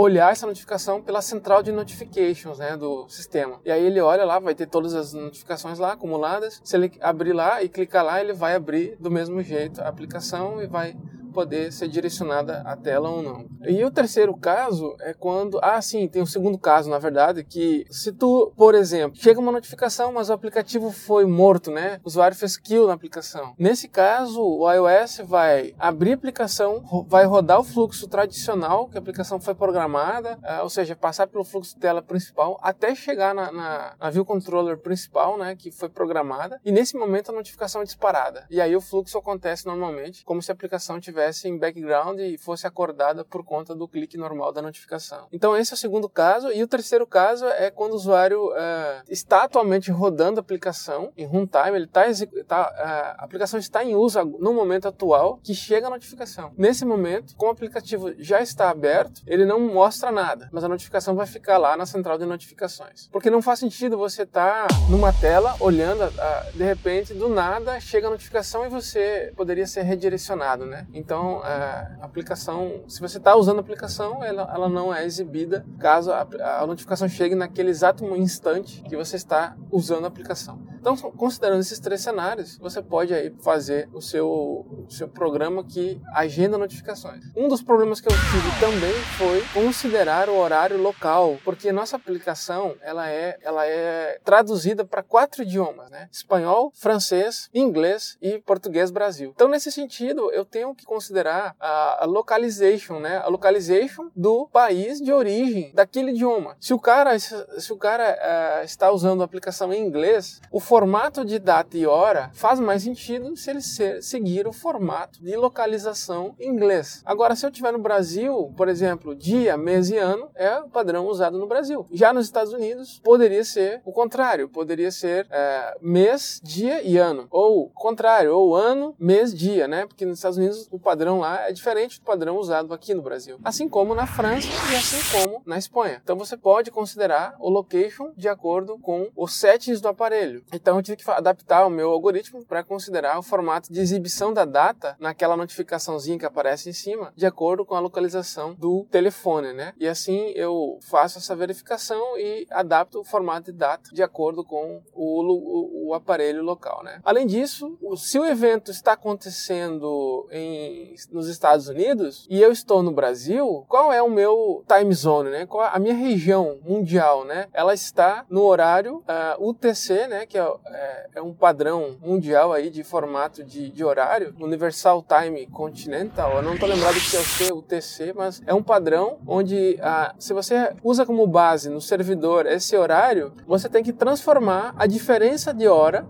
olhar 0.00 0.30
essa 0.30 0.46
notificação 0.46 1.02
pela 1.02 1.20
central 1.20 1.60
de 1.60 1.72
notifications 1.72 2.58
né, 2.58 2.76
do 2.76 3.08
sistema. 3.08 3.58
E 3.64 3.72
aí 3.72 3.84
ele 3.84 4.00
olha 4.00 4.24
lá, 4.24 4.38
vai 4.38 4.54
ter 4.54 4.66
todas 4.66 4.94
as 4.94 5.12
notificações 5.12 5.80
lá 5.80 5.94
acumuladas. 5.94 6.60
Se 6.62 6.76
ele 6.76 6.92
abrir 7.00 7.32
lá 7.32 7.64
e 7.64 7.68
clicar 7.68 8.04
lá, 8.04 8.20
ele 8.20 8.32
vai 8.32 8.54
abrir 8.54 8.96
do 9.00 9.10
mesmo 9.10 9.42
jeito 9.42 9.80
a 9.80 9.88
aplicação 9.88 10.62
e 10.62 10.68
vai 10.68 10.96
poder 11.38 11.72
ser 11.72 11.86
direcionada 11.86 12.62
à 12.62 12.74
tela 12.74 13.08
ou 13.08 13.22
não. 13.22 13.46
E 13.64 13.84
o 13.84 13.92
terceiro 13.92 14.36
caso 14.36 14.96
é 14.98 15.14
quando, 15.14 15.60
ah, 15.62 15.80
sim, 15.80 16.08
tem 16.08 16.20
um 16.20 16.26
segundo 16.26 16.58
caso, 16.58 16.90
na 16.90 16.98
verdade, 16.98 17.44
que 17.44 17.86
se 17.92 18.10
tu, 18.10 18.52
por 18.56 18.74
exemplo, 18.74 19.16
chega 19.16 19.38
uma 19.38 19.52
notificação, 19.52 20.12
mas 20.12 20.30
o 20.30 20.32
aplicativo 20.32 20.90
foi 20.90 21.26
morto, 21.26 21.70
né? 21.70 22.00
O 22.02 22.08
usuário 22.08 22.36
fez 22.36 22.56
kill 22.56 22.88
na 22.88 22.94
aplicação. 22.94 23.54
Nesse 23.56 23.86
caso, 23.86 24.42
o 24.42 24.68
iOS 24.68 25.20
vai 25.26 25.76
abrir 25.78 26.10
a 26.10 26.14
aplicação, 26.16 26.82
vai 27.06 27.24
rodar 27.24 27.60
o 27.60 27.64
fluxo 27.64 28.08
tradicional 28.08 28.88
que 28.88 28.98
a 28.98 29.00
aplicação 29.00 29.38
foi 29.38 29.54
programada, 29.54 30.40
ah, 30.42 30.64
ou 30.64 30.68
seja, 30.68 30.96
passar 30.96 31.28
pelo 31.28 31.44
fluxo 31.44 31.78
tela 31.78 32.02
principal 32.02 32.58
até 32.60 32.96
chegar 32.96 33.32
na, 33.32 33.52
na, 33.52 33.94
na 33.96 34.10
view 34.10 34.24
controller 34.24 34.76
principal, 34.76 35.38
né, 35.38 35.54
que 35.54 35.70
foi 35.70 35.88
programada. 35.88 36.60
E 36.64 36.72
nesse 36.72 36.96
momento 36.96 37.30
a 37.30 37.34
notificação 37.34 37.82
é 37.82 37.84
disparada. 37.84 38.44
E 38.50 38.60
aí 38.60 38.74
o 38.74 38.80
fluxo 38.80 39.16
acontece 39.16 39.66
normalmente 39.66 40.24
como 40.24 40.42
se 40.42 40.50
a 40.50 40.54
aplicação 40.54 40.98
tivesse 40.98 41.27
estivesse 41.28 41.48
em 41.48 41.58
background 41.58 42.18
e 42.20 42.36
fosse 42.36 42.66
acordada 42.66 43.24
por 43.24 43.44
conta 43.44 43.74
do 43.74 43.86
clique 43.86 44.16
normal 44.16 44.52
da 44.52 44.62
notificação. 44.62 45.26
Então 45.32 45.56
esse 45.56 45.72
é 45.72 45.74
o 45.74 45.78
segundo 45.78 46.08
caso 46.08 46.50
e 46.52 46.62
o 46.62 46.68
terceiro 46.68 47.06
caso 47.06 47.46
é 47.46 47.70
quando 47.70 47.92
o 47.92 47.96
usuário 47.96 48.48
uh, 48.48 49.02
está 49.08 49.44
atualmente 49.44 49.90
rodando 49.90 50.40
a 50.40 50.42
aplicação 50.42 51.12
em 51.16 51.26
runtime, 51.26 51.76
ele 51.76 51.86
tá, 51.86 52.04
tá 52.46 52.62
uh, 52.62 53.20
a 53.20 53.24
aplicação 53.24 53.58
está 53.58 53.84
em 53.84 53.94
uso 53.94 54.22
no 54.38 54.52
momento 54.52 54.88
atual 54.88 55.38
que 55.42 55.54
chega 55.54 55.86
a 55.86 55.90
notificação. 55.90 56.52
Nesse 56.56 56.84
momento, 56.84 57.34
como 57.36 57.50
o 57.50 57.54
aplicativo 57.54 58.12
já 58.18 58.40
está 58.40 58.70
aberto, 58.70 59.22
ele 59.26 59.44
não 59.44 59.60
mostra 59.60 60.10
nada, 60.10 60.48
mas 60.52 60.64
a 60.64 60.68
notificação 60.68 61.14
vai 61.14 61.26
ficar 61.26 61.58
lá 61.58 61.76
na 61.76 61.86
central 61.86 62.18
de 62.18 62.26
notificações. 62.26 63.08
Porque 63.12 63.30
não 63.30 63.42
faz 63.42 63.58
sentido 63.58 63.96
você 63.96 64.22
estar 64.22 64.66
tá 64.66 64.74
numa 64.88 65.12
tela 65.12 65.56
olhando, 65.60 66.04
uh, 66.04 66.56
de 66.56 66.64
repente, 66.64 67.14
do 67.14 67.28
nada 67.28 67.80
chega 67.80 68.06
a 68.06 68.10
notificação 68.10 68.64
e 68.64 68.68
você 68.68 69.32
poderia 69.36 69.66
ser 69.66 69.82
redirecionado, 69.82 70.64
né? 70.64 70.86
Então, 70.92 71.07
Então, 71.08 71.40
a 71.42 72.04
aplicação, 72.04 72.82
se 72.86 73.00
você 73.00 73.16
está 73.16 73.34
usando 73.34 73.56
a 73.56 73.60
aplicação, 73.60 74.22
ela, 74.22 74.42
ela 74.54 74.68
não 74.68 74.94
é 74.94 75.06
exibida 75.06 75.64
caso 75.78 76.12
a, 76.12 76.28
a 76.60 76.66
notificação 76.66 77.08
chegue 77.08 77.34
naquele 77.34 77.70
exato 77.70 78.04
instante 78.14 78.82
que 78.82 78.94
você 78.94 79.16
está 79.16 79.56
usando 79.72 80.04
a 80.04 80.08
aplicação. 80.08 80.60
Então, 80.80 80.96
considerando 80.96 81.60
esses 81.60 81.78
três 81.78 82.00
cenários, 82.00 82.56
você 82.58 82.80
pode 82.80 83.12
aí 83.12 83.34
fazer 83.40 83.88
o 83.92 84.00
seu, 84.00 84.86
seu 84.88 85.08
programa 85.08 85.64
que 85.64 86.00
agenda 86.14 86.56
notificações. 86.56 87.24
Um 87.36 87.48
dos 87.48 87.62
problemas 87.62 88.00
que 88.00 88.08
eu 88.08 88.12
tive 88.12 88.60
também 88.60 88.92
foi 89.16 89.42
considerar 89.52 90.28
o 90.28 90.38
horário 90.38 90.80
local, 90.80 91.38
porque 91.44 91.72
nossa 91.72 91.96
aplicação 91.96 92.76
ela 92.80 93.10
é, 93.10 93.38
ela 93.42 93.66
é 93.66 94.20
traduzida 94.24 94.84
para 94.84 95.02
quatro 95.02 95.42
idiomas, 95.42 95.90
né? 95.90 96.08
Espanhol, 96.12 96.72
francês, 96.74 97.50
inglês 97.52 98.16
e 98.22 98.38
português 98.38 98.90
Brasil. 98.90 99.32
Então, 99.34 99.48
nesse 99.48 99.72
sentido, 99.72 100.30
eu 100.32 100.44
tenho 100.44 100.74
que 100.74 100.84
considerar 100.84 101.54
a, 101.58 102.04
a 102.04 102.06
localization, 102.06 103.00
né? 103.00 103.18
A 103.18 103.28
localization 103.28 104.10
do 104.14 104.48
país 104.52 105.00
de 105.00 105.12
origem 105.12 105.72
daquele 105.74 106.10
idioma. 106.10 106.56
Se 106.60 106.72
o 106.72 106.78
cara, 106.78 107.18
se 107.18 107.72
o 107.72 107.76
cara 107.76 108.16
uh, 108.60 108.64
está 108.64 108.90
usando 108.90 109.22
a 109.22 109.24
aplicação 109.24 109.72
em 109.72 109.84
inglês, 109.84 110.40
o 110.50 110.60
formato 110.68 111.24
de 111.24 111.38
data 111.38 111.78
e 111.78 111.86
hora 111.86 112.30
faz 112.34 112.60
mais 112.60 112.82
sentido 112.82 113.34
se 113.34 113.48
ele 113.48 113.62
ser, 113.62 114.02
seguir 114.02 114.46
o 114.46 114.52
formato 114.52 115.18
de 115.18 115.34
localização 115.34 116.34
em 116.38 116.50
inglês. 116.50 117.02
Agora, 117.06 117.34
se 117.34 117.46
eu 117.46 117.48
estiver 117.48 117.72
no 117.72 117.78
Brasil, 117.78 118.52
por 118.54 118.68
exemplo, 118.68 119.16
dia, 119.16 119.56
mês 119.56 119.88
e 119.88 119.96
ano 119.96 120.28
é 120.34 120.58
o 120.58 120.68
padrão 120.68 121.06
usado 121.06 121.38
no 121.38 121.46
Brasil. 121.46 121.86
Já 121.90 122.12
nos 122.12 122.26
Estados 122.26 122.52
Unidos, 122.52 123.00
poderia 123.02 123.42
ser 123.44 123.80
o 123.82 123.92
contrário, 123.92 124.46
poderia 124.46 124.90
ser 124.90 125.26
é, 125.30 125.74
mês, 125.80 126.38
dia 126.44 126.82
e 126.82 126.98
ano. 126.98 127.26
Ou 127.30 127.70
contrário, 127.70 128.36
ou 128.36 128.54
ano, 128.54 128.94
mês, 128.98 129.34
dia, 129.34 129.66
né? 129.66 129.86
Porque 129.86 130.04
nos 130.04 130.18
Estados 130.18 130.36
Unidos 130.36 130.68
o 130.70 130.78
padrão 130.78 131.20
lá 131.20 131.48
é 131.48 131.52
diferente 131.52 131.98
do 131.98 132.04
padrão 132.04 132.36
usado 132.36 132.74
aqui 132.74 132.92
no 132.92 133.00
Brasil. 133.00 133.38
Assim 133.42 133.70
como 133.70 133.94
na 133.94 134.06
França 134.06 134.48
e 134.70 134.76
assim 134.76 134.98
como 135.16 135.40
na 135.46 135.56
Espanha. 135.56 136.02
Então 136.04 136.18
você 136.18 136.36
pode 136.36 136.70
considerar 136.70 137.36
o 137.40 137.48
location 137.48 138.12
de 138.14 138.28
acordo 138.28 138.78
com 138.78 139.08
os 139.16 139.32
settings 139.32 139.80
do 139.80 139.88
aparelho. 139.88 140.44
Então 140.60 140.76
eu 140.76 140.82
tive 140.82 140.96
que 140.96 141.10
adaptar 141.10 141.66
o 141.66 141.70
meu 141.70 141.90
algoritmo 141.90 142.44
para 142.44 142.64
considerar 142.64 143.18
o 143.18 143.22
formato 143.22 143.72
de 143.72 143.80
exibição 143.80 144.32
da 144.32 144.44
data 144.44 144.96
naquela 144.98 145.36
notificaçãozinha 145.36 146.18
que 146.18 146.26
aparece 146.26 146.68
em 146.68 146.72
cima, 146.72 147.12
de 147.16 147.24
acordo 147.24 147.64
com 147.64 147.74
a 147.74 147.80
localização 147.80 148.54
do 148.54 148.86
telefone, 148.90 149.52
né? 149.52 149.72
E 149.78 149.86
assim 149.86 150.30
eu 150.34 150.78
faço 150.82 151.18
essa 151.18 151.36
verificação 151.36 152.18
e 152.18 152.46
adapto 152.50 153.00
o 153.00 153.04
formato 153.04 153.52
de 153.52 153.58
data 153.58 153.90
de 153.92 154.02
acordo 154.02 154.44
com 154.44 154.82
o, 154.92 155.22
o, 155.22 155.88
o 155.88 155.94
aparelho 155.94 156.42
local, 156.42 156.82
né? 156.82 157.00
Além 157.04 157.26
disso, 157.26 157.78
se 157.96 158.18
o 158.18 158.24
evento 158.24 158.70
está 158.70 158.92
acontecendo 158.92 160.28
em, 160.32 160.94
nos 161.12 161.28
Estados 161.28 161.68
Unidos 161.68 162.26
e 162.28 162.42
eu 162.42 162.50
estou 162.50 162.82
no 162.82 162.90
Brasil, 162.90 163.64
qual 163.68 163.92
é 163.92 164.02
o 164.02 164.10
meu 164.10 164.64
time 164.66 164.92
zone, 164.92 165.30
né? 165.30 165.46
Qual 165.46 165.64
a 165.64 165.78
minha 165.78 165.94
região 165.94 166.58
mundial, 166.64 167.24
né? 167.24 167.46
Ela 167.52 167.74
está 167.74 168.24
no 168.28 168.42
horário 168.42 168.96
uh, 168.96 169.04
ah, 169.06 169.36
UTC, 169.38 170.08
né? 170.08 170.26
Que 170.26 170.38
é 170.38 170.47
é, 170.66 171.08
é, 171.16 171.22
um 171.22 171.32
padrão 171.32 171.96
mundial 172.00 172.52
aí 172.52 172.70
de 172.70 172.82
formato 172.82 173.42
de, 173.42 173.70
de 173.70 173.84
horário, 173.84 174.34
Universal 174.40 175.04
Time 175.04 175.46
Continental. 175.46 176.36
Eu 176.36 176.42
não 176.42 176.54
estou 176.54 176.68
lembrado 176.68 176.94
que 176.94 177.16
é 177.16 177.20
o 177.20 177.24
C, 177.24 177.52
o 177.52 177.62
TC, 177.62 178.12
mas 178.14 178.42
é 178.46 178.54
um 178.54 178.62
padrão 178.62 179.18
onde 179.26 179.78
ah, 179.82 180.14
se 180.18 180.32
você 180.32 180.72
usa 180.82 181.04
como 181.04 181.26
base 181.26 181.68
no 181.68 181.80
servidor 181.80 182.46
esse 182.46 182.76
horário, 182.76 183.32
você 183.46 183.68
tem 183.68 183.82
que 183.82 183.92
transformar 183.92 184.74
a 184.76 184.86
diferença 184.86 185.52
de 185.52 185.66
hora 185.66 186.06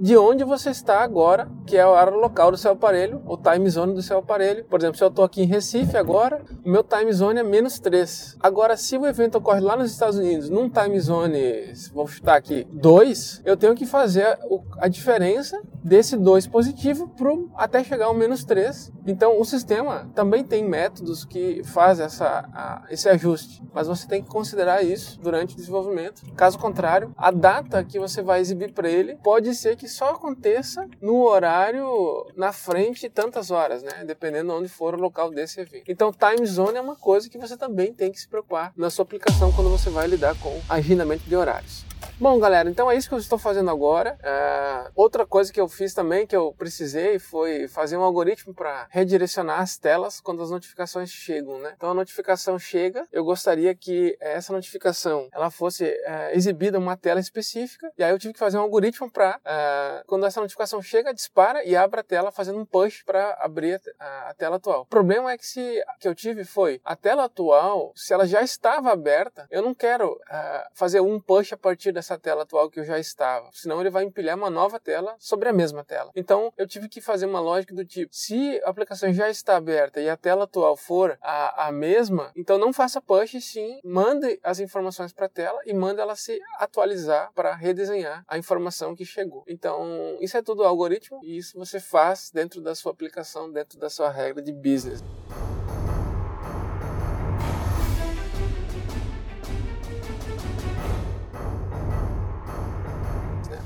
de 0.00 0.16
onde 0.16 0.44
você 0.44 0.70
está 0.70 1.02
agora, 1.02 1.46
que 1.66 1.76
é 1.76 1.82
a 1.82 1.88
hora 1.88 2.10
local 2.10 2.50
do 2.50 2.56
seu 2.56 2.72
aparelho, 2.72 3.20
o 3.26 3.36
time 3.36 3.68
zone 3.68 3.92
do 3.92 4.00
seu 4.00 4.18
aparelho. 4.18 4.64
Por 4.64 4.80
exemplo, 4.80 4.96
se 4.96 5.04
eu 5.04 5.08
estou 5.08 5.22
aqui 5.22 5.42
em 5.42 5.46
Recife 5.46 5.94
agora, 5.94 6.42
o 6.64 6.70
meu 6.70 6.82
time 6.82 7.12
zone 7.12 7.40
é 7.40 7.42
menos 7.42 7.78
3. 7.78 8.38
Agora, 8.40 8.78
se 8.78 8.96
o 8.96 9.06
evento 9.06 9.36
ocorre 9.36 9.60
lá 9.60 9.76
nos 9.76 9.92
Estados 9.92 10.16
Unidos, 10.16 10.48
num 10.48 10.70
time 10.70 10.98
zone, 10.98 11.74
vou 11.92 12.06
chutar 12.06 12.36
aqui, 12.36 12.66
2, 12.72 13.42
eu 13.44 13.58
tenho 13.58 13.74
que 13.74 13.84
fazer 13.84 14.38
a 14.78 14.88
diferença 14.88 15.60
desse 15.84 16.16
2 16.16 16.46
positivo 16.46 17.08
pro, 17.08 17.50
até 17.54 17.84
chegar 17.84 18.06
ao 18.06 18.14
menos 18.14 18.42
3. 18.42 18.90
Então, 19.06 19.38
o 19.38 19.44
sistema 19.44 20.10
também 20.14 20.42
tem 20.42 20.66
métodos 20.66 21.26
que 21.26 21.62
fazem 21.64 22.06
essa, 22.06 22.48
a, 22.54 22.84
esse 22.90 23.06
ajuste, 23.06 23.62
mas 23.74 23.86
você 23.86 24.08
tem 24.08 24.22
que 24.22 24.28
considerar 24.30 24.82
isso 24.82 25.20
durante 25.20 25.52
o 25.54 25.56
desenvolvimento. 25.56 26.22
Caso 26.34 26.58
contrário, 26.58 27.12
a 27.18 27.30
data 27.30 27.84
que 27.84 27.98
você 27.98 28.22
vai 28.22 28.40
exibir 28.40 28.72
para 28.72 28.88
ele 28.88 29.16
pode 29.16 29.54
ser 29.54 29.76
que 29.76 29.89
só 29.90 30.10
aconteça 30.10 30.88
no 31.00 31.22
horário 31.24 32.26
na 32.36 32.52
frente 32.52 33.02
de 33.02 33.08
tantas 33.10 33.50
horas, 33.50 33.82
né? 33.82 34.04
Dependendo 34.06 34.52
de 34.52 34.58
onde 34.58 34.68
for 34.68 34.94
o 34.94 35.00
local 35.00 35.30
desse 35.30 35.60
evento. 35.60 35.90
Então, 35.90 36.12
time 36.12 36.46
zone 36.46 36.78
é 36.78 36.80
uma 36.80 36.96
coisa 36.96 37.28
que 37.28 37.38
você 37.38 37.56
também 37.56 37.92
tem 37.92 38.10
que 38.10 38.20
se 38.20 38.28
preocupar 38.28 38.72
na 38.76 38.90
sua 38.90 39.02
aplicação 39.02 39.52
quando 39.52 39.70
você 39.70 39.90
vai 39.90 40.06
lidar 40.06 40.34
com 40.40 40.60
agendamento 40.68 41.24
de 41.24 41.36
horários. 41.36 41.84
Bom, 42.20 42.38
galera, 42.38 42.68
então 42.68 42.90
é 42.90 42.96
isso 42.96 43.08
que 43.08 43.14
eu 43.14 43.18
estou 43.18 43.38
fazendo 43.38 43.70
agora. 43.70 44.18
Uh, 44.20 44.92
outra 44.94 45.24
coisa 45.24 45.50
que 45.50 45.58
eu 45.58 45.66
fiz 45.66 45.94
também, 45.94 46.26
que 46.26 46.36
eu 46.36 46.52
precisei, 46.52 47.18
foi 47.18 47.66
fazer 47.66 47.96
um 47.96 48.02
algoritmo 48.02 48.52
para 48.52 48.86
redirecionar 48.90 49.58
as 49.58 49.78
telas 49.78 50.20
quando 50.20 50.42
as 50.42 50.50
notificações 50.50 51.08
chegam, 51.10 51.58
né? 51.60 51.72
Então 51.74 51.90
a 51.90 51.94
notificação 51.94 52.58
chega, 52.58 53.08
eu 53.10 53.24
gostaria 53.24 53.74
que 53.74 54.18
essa 54.20 54.52
notificação 54.52 55.30
ela 55.32 55.50
fosse 55.50 55.84
uh, 55.84 56.36
exibida 56.36 56.76
em 56.76 56.82
uma 56.82 56.94
tela 56.94 57.20
específica, 57.20 57.90
e 57.96 58.04
aí 58.04 58.10
eu 58.10 58.18
tive 58.18 58.34
que 58.34 58.38
fazer 58.38 58.58
um 58.58 58.62
algoritmo 58.62 59.10
para, 59.10 59.40
é, 59.42 60.02
quando 60.06 60.26
essa 60.26 60.42
notificação 60.42 60.82
chega, 60.82 61.14
dispara 61.14 61.64
e 61.64 61.74
abre 61.74 62.00
a 62.00 62.04
tela 62.04 62.30
fazendo 62.30 62.58
um 62.58 62.66
push 62.66 63.02
para 63.02 63.38
abrir 63.40 63.80
a, 63.98 64.28
a, 64.28 64.34
tela 64.34 64.56
atual. 64.56 64.82
O 64.82 64.86
problema 64.86 65.32
é 65.32 65.38
que 65.38 65.46
se 65.46 65.82
que 65.98 66.06
eu 66.06 66.14
tive 66.14 66.44
foi 66.44 66.82
a 66.84 66.94
tela 66.94 67.24
atual, 67.24 67.94
se 67.96 68.12
ela 68.12 68.26
já 68.26 68.42
estava 68.42 68.92
aberta, 68.92 69.46
eu 69.50 69.62
não 69.62 69.74
quero 69.74 70.20
fazer 70.74 71.00
um 71.00 71.18
push 71.18 71.54
a 71.54 71.56
partir 71.56 71.92
dessa 71.92 72.09
essa 72.10 72.18
tela 72.18 72.42
atual 72.42 72.68
que 72.68 72.80
eu 72.80 72.84
já 72.84 72.98
estava. 72.98 73.48
Senão 73.52 73.80
ele 73.80 73.90
vai 73.90 74.04
empilhar 74.04 74.36
uma 74.36 74.50
nova 74.50 74.80
tela 74.80 75.14
sobre 75.18 75.48
a 75.48 75.52
mesma 75.52 75.84
tela. 75.84 76.10
Então 76.16 76.52
eu 76.58 76.66
tive 76.66 76.88
que 76.88 77.00
fazer 77.00 77.26
uma 77.26 77.40
lógica 77.40 77.74
do 77.74 77.84
tipo: 77.84 78.10
se 78.12 78.60
a 78.64 78.70
aplicação 78.70 79.12
já 79.12 79.30
está 79.30 79.56
aberta 79.56 80.00
e 80.00 80.08
a 80.08 80.16
tela 80.16 80.44
atual 80.44 80.76
for 80.76 81.16
a, 81.22 81.68
a 81.68 81.72
mesma, 81.72 82.32
então 82.34 82.58
não 82.58 82.72
faça 82.72 83.00
push, 83.00 83.40
sim, 83.40 83.80
mande 83.84 84.40
as 84.42 84.58
informações 84.58 85.12
para 85.12 85.26
a 85.26 85.28
tela 85.28 85.60
e 85.64 85.72
mande 85.72 86.00
ela 86.00 86.16
se 86.16 86.40
atualizar 86.58 87.30
para 87.34 87.54
redesenhar 87.54 88.24
a 88.26 88.36
informação 88.36 88.96
que 88.96 89.04
chegou. 89.04 89.44
Então 89.46 90.18
isso 90.20 90.36
é 90.36 90.42
tudo 90.42 90.64
algoritmo 90.64 91.20
e 91.22 91.36
isso 91.36 91.56
você 91.56 91.78
faz 91.78 92.30
dentro 92.32 92.60
da 92.60 92.74
sua 92.74 92.92
aplicação, 92.92 93.50
dentro 93.50 93.78
da 93.78 93.88
sua 93.88 94.10
regra 94.10 94.42
de 94.42 94.52
business. 94.52 95.00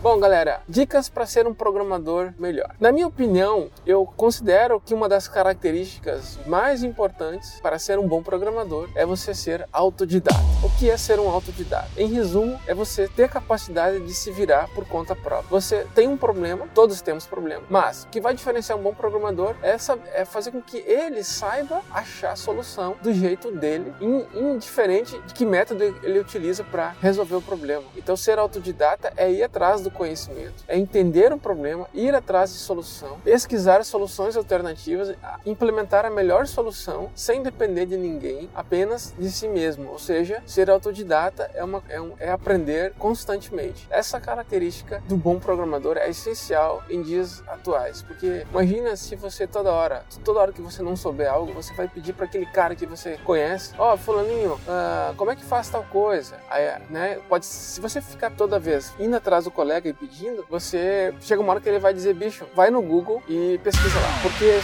Bom, 0.05 0.21
galera, 0.21 0.61
dicas 0.69 1.09
para 1.09 1.25
ser 1.25 1.47
um 1.47 1.55
programador 1.55 2.35
melhor. 2.39 2.77
Na 2.79 2.93
minha 2.93 3.07
opinião, 3.07 3.71
eu 3.87 4.05
considero 4.05 4.79
que 4.79 4.93
uma 4.93 5.09
das 5.09 5.27
características 5.29 6.39
mais 6.47 6.83
importantes 6.83 7.59
para 7.63 7.79
ser 7.79 7.99
um 7.99 8.07
bom 8.07 8.23
programador 8.23 8.91
é 8.95 9.07
você 9.07 9.33
ser 9.33 9.67
autodidata. 9.73 10.37
O 10.63 10.69
que 10.79 10.91
é 10.91 10.99
ser 10.99 11.19
um 11.19 11.31
autodidata? 11.31 11.89
Em 11.97 12.07
resumo, 12.09 12.61
é 12.67 12.75
você 12.75 13.09
ter 13.09 13.25
a 13.25 13.29
capacidade 13.29 14.01
de 14.01 14.13
se 14.13 14.31
virar 14.31 14.69
por 14.75 14.87
conta 14.87 15.17
própria. 15.17 15.49
Você 15.49 15.87
tem 15.95 16.07
um 16.07 16.19
problema, 16.19 16.69
todos 16.75 17.01
temos 17.01 17.27
problema, 17.27 17.63
mas 17.71 18.05
o 18.05 18.09
que 18.09 18.21
vai 18.21 18.35
diferenciar 18.35 18.79
um 18.79 18.83
bom 18.83 18.93
programador 18.93 19.57
é, 19.63 19.75
é 20.13 20.27
fazer 20.27 20.51
com 20.51 20.61
que 20.61 20.85
ele 20.87 21.25
saiba 21.25 21.81
achar 21.91 22.33
a 22.33 22.37
solução 22.37 22.95
do 23.03 23.11
jeito 23.11 23.51
dele, 23.51 23.95
indiferente 24.35 25.19
de 25.23 25.33
que 25.33 25.47
método 25.47 25.83
ele 25.83 26.19
utiliza 26.19 26.63
para 26.63 26.95
resolver 27.01 27.37
o 27.37 27.43
problema. 27.43 27.85
Então, 27.97 28.15
ser 28.19 28.39
autodidata 28.39 29.11
é 29.17 29.33
ir 29.33 29.43
atrás 29.43 29.81
do 29.81 29.94
conhecimento, 29.95 30.65
é 30.69 30.77
entender 30.77 31.33
o 31.33 31.39
problema, 31.39 31.89
ir 31.95 32.15
atrás 32.15 32.53
de 32.53 32.59
solução, 32.59 33.19
pesquisar 33.25 33.85
soluções 33.85 34.37
alternativas, 34.37 35.15
implementar 35.47 36.05
a 36.05 36.11
melhor 36.11 36.47
solução 36.47 37.11
sem 37.15 37.43
depender 37.43 37.87
de 37.87 37.97
ninguém, 37.97 38.51
apenas 38.55 39.15
de 39.19 39.31
si 39.31 39.49
mesmo. 39.49 39.91
Ou 39.91 39.99
seja, 39.99 40.43
ser 40.47 40.71
autodidata 40.71 41.51
é, 41.55 41.65
uma, 41.65 41.83
é, 41.89 42.01
um, 42.01 42.13
é 42.19 42.31
aprender 42.31 42.93
constantemente. 42.99 43.87
Essa 43.91 44.21
característica 44.21 45.03
do 45.09 45.17
bom 45.17 45.39
programador 45.39 45.97
é 45.97 46.11
essencial 46.11 46.83
em 46.91 47.03
dias 47.03 47.43
atuais, 47.47 48.03
porque 48.03 48.47
imagina 48.51 48.97
se 48.97 49.17
você 49.17 49.47
toda 49.47 49.73
hora, 49.73 50.05
toda 50.25 50.41
hora 50.41 50.53
que 50.53 50.61
você 50.61 50.83
não 50.83 50.97
souber 50.97 51.31
algo, 51.31 51.53
você 51.53 51.73
vai 51.75 51.89
pedir 51.89 52.13
para 52.13 52.27
aquele 52.27 52.47
cara 52.47 52.75
que 52.75 52.87
você 52.87 53.19
conhece, 53.25 53.75
ó, 53.79 53.95
oh, 53.95 53.97
fulaninho, 53.97 54.55
uh, 54.55 55.15
como 55.17 55.31
é 55.31 55.37
que 55.37 55.45
faz 55.45 55.69
tal 55.69 55.85
coisa? 55.85 56.37
Aí, 56.51 56.65
né, 56.91 57.19
pode, 57.29 57.47
se 57.47 57.81
você 57.81 58.01
ficar 58.01 58.31
toda 58.31 58.59
vez 58.59 58.93
indo 58.99 59.17
atrás 59.17 59.45
do 59.45 59.51
colega 59.51 59.84
pedindo, 59.93 60.45
você 60.49 61.15
chega 61.21 61.41
uma 61.41 61.53
hora 61.53 61.61
que 61.61 61.69
ele 61.69 61.79
vai 61.79 61.93
dizer, 61.93 62.15
bicho, 62.15 62.47
vai 62.55 62.71
no 62.71 62.81
Google 62.81 63.23
e 63.29 63.59
pesquisa 63.63 63.99
lá. 63.99 64.09
Porque, 64.23 64.61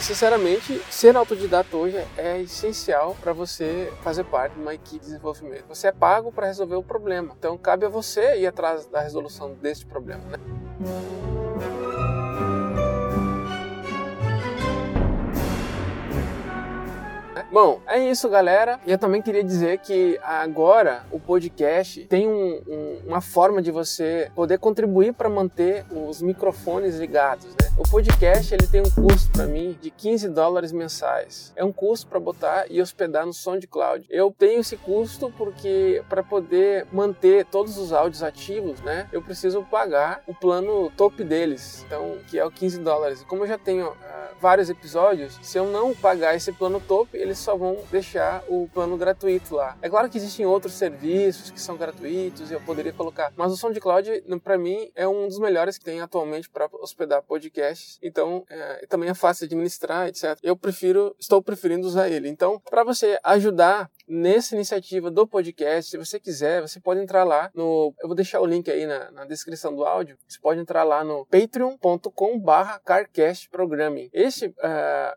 sinceramente, 0.00 0.80
ser 0.90 1.16
autodidata 1.16 1.76
hoje 1.76 2.02
é 2.16 2.40
essencial 2.40 3.16
para 3.20 3.32
você 3.32 3.92
fazer 4.02 4.24
parte 4.24 4.54
de 4.54 4.60
uma 4.60 4.74
equipe 4.74 4.98
de 4.98 5.06
desenvolvimento. 5.06 5.64
Você 5.68 5.88
é 5.88 5.92
pago 5.92 6.32
para 6.32 6.46
resolver 6.46 6.76
o 6.76 6.82
problema. 6.82 7.34
Então, 7.38 7.56
cabe 7.56 7.86
a 7.86 7.88
você 7.88 8.38
ir 8.38 8.46
atrás 8.46 8.86
da 8.86 9.00
resolução 9.00 9.54
deste 9.54 9.86
problema, 9.86 10.22
né? 10.24 11.35
Bom, 17.58 17.80
é 17.86 17.98
isso, 17.98 18.28
galera. 18.28 18.78
E 18.84 18.92
eu 18.92 18.98
também 18.98 19.22
queria 19.22 19.42
dizer 19.42 19.78
que 19.78 20.20
agora 20.22 21.06
o 21.10 21.18
podcast 21.18 22.04
tem 22.04 22.28
um, 22.28 22.60
um, 22.68 23.00
uma 23.06 23.22
forma 23.22 23.62
de 23.62 23.70
você 23.70 24.30
poder 24.34 24.58
contribuir 24.58 25.14
para 25.14 25.30
manter 25.30 25.86
os 25.90 26.20
microfones 26.20 26.96
ligados, 26.98 27.46
né? 27.46 27.74
O 27.78 27.82
podcast 27.82 28.54
ele 28.54 28.66
tem 28.66 28.82
um 28.82 28.90
custo 28.90 29.30
para 29.32 29.46
mim 29.46 29.74
de 29.80 29.90
15 29.90 30.28
dólares 30.28 30.70
mensais. 30.70 31.54
É 31.56 31.64
um 31.64 31.72
custo 31.72 32.06
para 32.06 32.20
botar 32.20 32.66
e 32.70 32.80
hospedar 32.80 33.24
no 33.24 33.32
SoundCloud. 33.32 34.04
Eu 34.10 34.34
tenho 34.38 34.60
esse 34.60 34.76
custo 34.76 35.32
porque 35.38 36.02
para 36.10 36.22
poder 36.22 36.86
manter 36.92 37.46
todos 37.46 37.78
os 37.78 37.90
áudios 37.90 38.22
ativos, 38.22 38.82
né, 38.82 39.08
eu 39.10 39.22
preciso 39.22 39.62
pagar 39.62 40.22
o 40.26 40.34
plano 40.34 40.92
top 40.94 41.24
deles, 41.24 41.84
então 41.86 42.18
que 42.28 42.38
é 42.38 42.44
o 42.44 42.50
15 42.50 42.80
dólares. 42.80 43.24
Como 43.26 43.44
eu 43.44 43.48
já 43.48 43.56
tenho 43.56 43.88
uh, 43.88 43.94
vários 44.40 44.68
episódios, 44.68 45.38
se 45.42 45.58
eu 45.58 45.66
não 45.66 45.94
pagar 45.94 46.34
esse 46.34 46.52
plano 46.52 46.80
top, 46.80 47.08
eles 47.14 47.45
só 47.46 47.56
vão 47.56 47.78
deixar 47.90 48.44
o 48.48 48.68
plano 48.72 48.96
gratuito 48.96 49.54
lá. 49.54 49.76
É 49.80 49.88
claro 49.88 50.08
que 50.10 50.18
existem 50.18 50.44
outros 50.44 50.74
serviços 50.74 51.50
que 51.50 51.60
são 51.60 51.76
gratuitos 51.76 52.50
e 52.50 52.54
eu 52.54 52.60
poderia 52.60 52.92
colocar, 52.92 53.32
mas 53.36 53.52
o 53.52 53.56
SoundCloud 53.56 54.24
para 54.42 54.58
mim 54.58 54.90
é 54.94 55.06
um 55.08 55.26
dos 55.26 55.38
melhores 55.38 55.78
que 55.78 55.84
tem 55.84 56.00
atualmente 56.00 56.48
para 56.50 56.68
hospedar 56.72 57.22
podcast 57.22 57.46
podcasts, 57.46 57.98
então 58.02 58.44
é, 58.48 58.86
também 58.86 59.08
é 59.08 59.14
fácil 59.14 59.46
administrar, 59.46 60.08
etc. 60.08 60.38
Eu 60.42 60.56
prefiro, 60.56 61.14
estou 61.18 61.42
preferindo 61.42 61.86
usar 61.86 62.08
ele. 62.08 62.28
Então, 62.28 62.60
para 62.70 62.84
você 62.84 63.18
ajudar 63.22 63.90
nessa 64.08 64.54
iniciativa 64.54 65.10
do 65.10 65.26
podcast. 65.26 65.90
Se 65.90 65.98
você 65.98 66.18
quiser, 66.18 66.60
você 66.60 66.80
pode 66.80 67.00
entrar 67.00 67.24
lá 67.24 67.50
no. 67.54 67.94
Eu 68.00 68.08
vou 68.08 68.16
deixar 68.16 68.40
o 68.40 68.46
link 68.46 68.70
aí 68.70 68.86
na, 68.86 69.10
na 69.10 69.24
descrição 69.24 69.74
do 69.74 69.84
áudio. 69.84 70.16
Você 70.26 70.38
pode 70.40 70.60
entrar 70.60 70.84
lá 70.84 71.02
no 71.04 71.26
patreon.com/barra 71.26 72.80
carcastprogramming. 72.80 74.10
Esse 74.12 74.46
uh, 74.46 74.52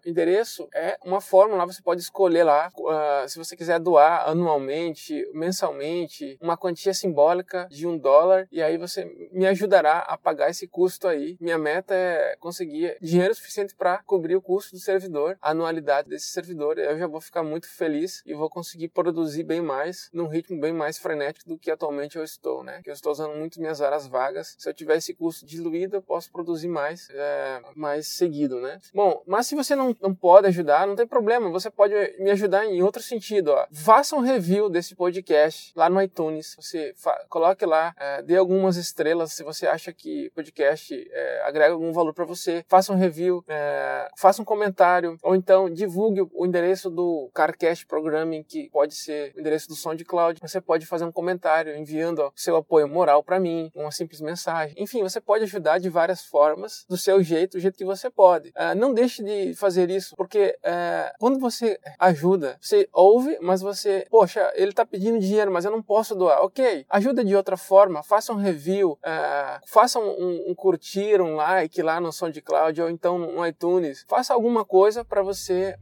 endereço 0.06 0.68
é 0.74 0.98
uma 1.04 1.22
forma 1.22 1.56
lá, 1.56 1.66
você 1.66 1.82
pode 1.82 2.02
escolher 2.02 2.44
lá 2.44 2.72
uh, 2.78 3.28
se 3.28 3.38
você 3.38 3.56
quiser 3.56 3.80
doar 3.80 4.28
anualmente, 4.28 5.28
mensalmente, 5.34 6.38
uma 6.42 6.58
quantia 6.58 6.94
simbólica 6.94 7.68
de 7.70 7.88
um 7.88 7.98
dólar 7.98 8.48
e 8.52 8.62
aí 8.62 8.78
você 8.78 9.06
me 9.32 9.46
ajudará 9.48 10.00
a 10.00 10.18
pagar 10.18 10.50
esse 10.50 10.68
custo 10.68 11.08
aí. 11.08 11.38
Minha 11.40 11.58
meta 11.58 11.94
é 11.94 12.36
conseguir 12.40 12.98
dinheiro 13.02 13.34
suficiente 13.36 13.76
para 13.76 14.02
cobrir 14.04 14.36
o 14.36 14.42
custo 14.42 14.76
do 14.76 14.80
servidor, 14.80 15.38
a 15.42 15.52
anualidade 15.52 16.10
desse 16.10 16.28
servidor. 16.28 16.78
Eu 16.78 16.98
já 16.98 17.08
vou 17.08 17.22
ficar 17.22 17.44
muito 17.44 17.70
feliz 17.70 18.22
e 18.26 18.34
vou 18.34 18.50
conseguir 18.50 18.79
conseguir 18.80 18.90
produzir 18.90 19.44
bem 19.44 19.62
mais, 19.62 20.10
num 20.14 20.28
ritmo 20.28 20.60
bem 20.60 20.72
mais 20.72 20.98
frenético 20.98 21.50
do 21.50 21.58
que 21.58 21.70
atualmente 21.70 22.18
eu 22.18 22.24
estou, 22.24 22.64
né? 22.64 22.80
Que 22.82 22.90
eu 22.90 22.94
estou 22.94 23.12
usando 23.12 23.36
muito 23.36 23.60
minhas 23.60 23.82
horas 23.82 24.08
vagas. 24.08 24.56
Se 24.58 24.70
eu 24.70 24.74
tiver 24.74 24.98
esse 24.98 25.14
custo 25.14 25.46
diluído, 25.46 25.98
eu 25.98 26.02
posso 26.02 26.32
produzir 26.32 26.70
mais, 26.70 27.10
é, 27.12 27.62
mais 27.76 28.08
seguido, 28.08 28.62
né? 28.62 28.80
Bom, 28.94 29.22
mas 29.28 29.48
se 29.48 29.56
você 29.56 29.76
não, 29.76 29.96
não 30.02 30.16
pode 30.16 30.48
ajudar, 30.48 30.88
não 30.88 30.96
tem 30.96 31.06
problema. 31.06 31.50
Você 31.50 31.70
pode 31.70 31.94
me 32.20 32.32
ajudar 32.32 32.66
em 32.66 32.82
outro 32.82 33.02
sentido, 33.02 33.50
ó. 33.50 33.68
Faça 33.72 34.16
um 34.16 34.22
review 34.22 34.70
desse 34.70 34.96
podcast 34.96 35.74
lá 35.76 35.90
no 35.90 36.02
iTunes. 36.02 36.56
Você 36.56 36.94
coloque 37.28 37.66
lá, 37.66 37.94
é, 37.98 38.22
dê 38.22 38.38
algumas 38.38 38.78
estrelas 38.78 39.34
se 39.34 39.44
você 39.44 39.68
acha 39.68 39.92
que 39.92 40.28
o 40.28 40.32
podcast 40.32 41.10
é, 41.12 41.42
agrega 41.44 41.74
algum 41.74 41.92
valor 41.92 42.14
para 42.14 42.26
você. 42.26 42.64
Faça 42.68 42.94
um 42.94 42.98
review, 42.98 43.44
é, 43.48 44.10
faça 44.18 44.42
um 44.42 44.46
comentário, 44.46 45.18
ou 45.22 45.36
então 45.36 45.70
divulgue 45.70 46.22
o 46.34 46.46
endereço 46.46 46.90
do 46.90 47.30
Carcast 47.34 47.86
Programming 47.86 48.44
que 48.44 48.69
pode 48.70 48.96
ser 48.96 49.34
o 49.36 49.40
endereço 49.40 49.68
do 49.68 49.76
SoundCloud. 49.76 50.40
Você 50.42 50.62
pode 50.62 50.86
fazer 50.86 51.06
um 51.06 51.12
comentário 51.12 51.76
enviando 51.76 52.20
ó, 52.20 52.32
seu 52.36 52.56
apoio 52.56 52.88
moral 52.88 53.24
para 53.24 53.40
mim, 53.40 53.72
uma 53.76 53.92
simples 53.92 54.22
mensagem. 54.22 54.76
Enfim, 54.78 55.02
você 55.02 55.20
pode 55.20 55.44
ajudar 55.44 55.80
de 55.80 55.90
várias 55.90 56.24
formas, 56.24 56.86
do 56.88 56.98
seu 56.98 57.22
jeito, 57.24 57.58
do 57.58 57.60
jeito 57.60 57.78
que 57.78 57.86
você 57.86 58.10
pode. 58.10 58.50
Uh, 58.50 58.76
não 58.76 58.94
deixe 58.94 59.24
de 59.24 59.54
fazer 59.56 59.90
isso, 59.90 60.16
porque 60.16 60.58
uh, 60.60 61.14
quando 61.20 61.40
você 61.40 61.80
ajuda, 61.98 62.58
você 62.62 62.88
ouve, 62.94 63.38
mas 63.42 63.62
você, 63.62 64.06
poxa, 64.10 64.52
ele 64.56 64.72
tá 64.72 64.86
pedindo 64.86 65.20
dinheiro, 65.20 65.52
mas 65.52 65.66
eu 65.66 65.72
não 65.72 65.82
posso 65.82 66.16
doar. 66.16 66.42
Ok, 66.44 66.86
ajuda 66.90 67.24
de 67.24 67.36
outra 67.36 67.58
forma, 67.58 68.04
faça 68.04 68.32
um 68.34 68.38
review, 68.38 68.92
uh, 68.92 69.60
faça 69.66 70.00
um, 70.00 70.10
um, 70.10 70.52
um, 70.52 70.56
curtir, 70.56 71.22
um 71.22 71.36
like 71.36 71.82
lá 71.82 72.00
no 72.00 72.12
SoundCloud 72.12 72.82
ou 72.82 72.90
então 72.90 73.18
no 73.18 73.46
iTunes. 73.46 74.06
Faça 74.08 74.34
alguma 74.34 74.64
coisa 74.64 75.04
para 75.04 75.22
você 75.22 75.76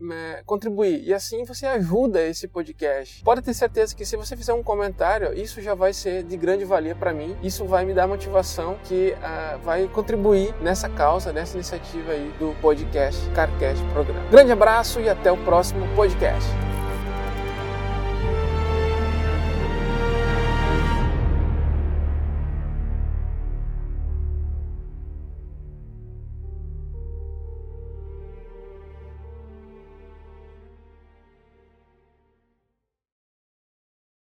contribuir 0.45 1.03
e 1.03 1.13
assim 1.13 1.43
você 1.43 1.65
ajuda 1.65 2.21
esse 2.23 2.47
podcast 2.47 2.76
podcast. 2.77 3.23
Pode 3.23 3.41
ter 3.41 3.53
certeza 3.53 3.95
que 3.95 4.05
se 4.05 4.15
você 4.15 4.37
fizer 4.37 4.53
um 4.53 4.61
comentário, 4.61 5.33
isso 5.33 5.61
já 5.61 5.73
vai 5.73 5.91
ser 5.91 6.23
de 6.23 6.37
grande 6.37 6.63
valia 6.63 6.95
para 6.95 7.11
mim. 7.11 7.35
Isso 7.41 7.65
vai 7.65 7.83
me 7.83 7.93
dar 7.93 8.07
motivação 8.07 8.77
que 8.83 9.15
uh, 9.17 9.59
vai 9.59 9.87
contribuir 9.87 10.53
nessa 10.61 10.87
causa, 10.87 11.33
nessa 11.33 11.55
iniciativa 11.55 12.11
aí 12.11 12.31
do 12.39 12.55
podcast 12.61 13.27
Carcast 13.31 13.83
Programa. 13.91 14.29
Grande 14.29 14.51
abraço 14.51 14.99
e 14.99 15.09
até 15.09 15.31
o 15.31 15.37
próximo 15.37 15.87
podcast. 15.95 16.66